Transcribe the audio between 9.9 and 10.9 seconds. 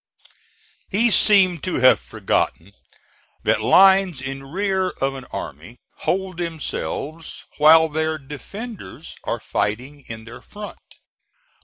in their front.